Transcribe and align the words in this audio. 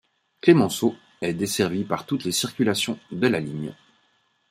Clemenceau 0.41 0.95
est 1.21 1.35
desservie 1.35 1.83
par 1.83 2.07
toutes 2.07 2.23
les 2.23 2.31
circulations 2.31 2.97
de 3.11 3.27
la 3.27 3.39
ligne. 3.39 3.75